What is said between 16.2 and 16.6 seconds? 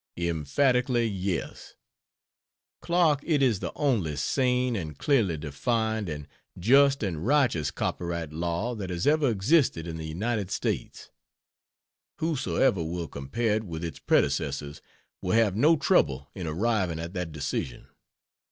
in